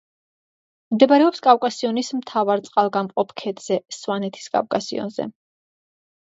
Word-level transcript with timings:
მდებარეობს 0.95 1.43
კავკასიონის 1.47 2.09
მთავარ 2.21 2.63
წყალგამყოფ 2.69 3.35
ქედზე, 3.43 3.79
სვანეთის 3.99 4.49
კავკასიონზე. 4.57 5.29